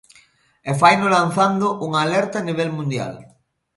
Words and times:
E 0.69 0.71
faino 0.81 1.07
lanzando 1.17 1.67
unha 1.85 1.99
alerta 2.05 2.35
a 2.39 2.45
nivel 2.47 2.69
mundial. 2.77 3.13